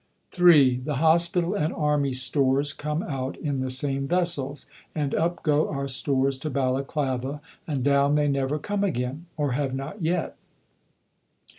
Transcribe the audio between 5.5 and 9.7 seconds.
our stores to Balaclava, and down they never come again, or